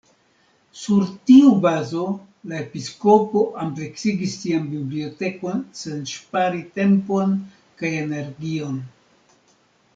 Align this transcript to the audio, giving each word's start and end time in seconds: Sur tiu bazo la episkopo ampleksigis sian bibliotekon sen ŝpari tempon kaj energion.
Sur 0.83 1.01
tiu 1.29 1.51
bazo 1.65 2.05
la 2.53 2.57
episkopo 2.63 3.43
ampleksigis 3.65 4.35
sian 4.45 4.67
bibliotekon 4.73 5.63
sen 5.83 6.03
ŝpari 6.15 6.65
tempon 6.79 7.39
kaj 7.83 7.97
energion. 8.03 8.85